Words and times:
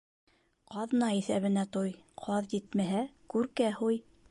Ҡаҙна 0.75 1.09
иҫәбенә 1.17 1.67
туй, 1.77 1.93
ҡаҙ 2.23 2.57
етмәһә, 2.59 3.05
күркә 3.35 3.71
һуй. 3.81 4.05